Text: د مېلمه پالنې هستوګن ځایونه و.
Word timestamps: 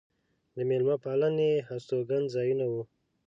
د 0.55 0.57
مېلمه 0.69 0.95
پالنې 1.03 1.51
هستوګن 1.67 2.23
ځایونه 2.35 2.65
و. 2.71 2.73